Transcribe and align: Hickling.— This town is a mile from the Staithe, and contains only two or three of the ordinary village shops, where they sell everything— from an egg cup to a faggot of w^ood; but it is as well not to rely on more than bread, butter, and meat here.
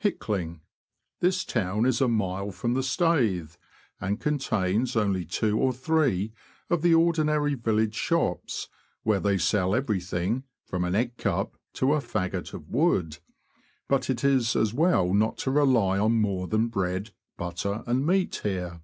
Hickling.— 0.00 0.62
This 1.20 1.44
town 1.44 1.86
is 1.86 2.00
a 2.00 2.08
mile 2.08 2.50
from 2.50 2.74
the 2.74 2.82
Staithe, 2.82 3.54
and 4.00 4.18
contains 4.18 4.96
only 4.96 5.24
two 5.24 5.60
or 5.60 5.72
three 5.72 6.32
of 6.68 6.82
the 6.82 6.92
ordinary 6.92 7.54
village 7.54 7.94
shops, 7.94 8.68
where 9.04 9.20
they 9.20 9.38
sell 9.38 9.76
everything— 9.76 10.42
from 10.68 10.82
an 10.82 10.96
egg 10.96 11.16
cup 11.18 11.56
to 11.74 11.94
a 11.94 11.98
faggot 12.00 12.52
of 12.52 12.62
w^ood; 12.62 13.20
but 13.86 14.10
it 14.10 14.24
is 14.24 14.56
as 14.56 14.74
well 14.74 15.14
not 15.14 15.38
to 15.38 15.52
rely 15.52 16.00
on 16.00 16.20
more 16.20 16.48
than 16.48 16.66
bread, 16.66 17.12
butter, 17.36 17.84
and 17.86 18.04
meat 18.04 18.40
here. 18.42 18.80